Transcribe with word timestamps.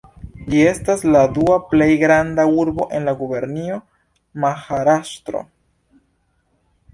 Ĝi 0.51 0.61
estas 0.69 1.01
la 1.15 1.19
dua 1.35 1.57
plej 1.73 1.89
granda 2.03 2.45
urbo 2.63 2.87
en 3.01 3.05
la 3.09 3.13
gubernio 3.19 3.77
Maharaŝtro. 4.47 5.45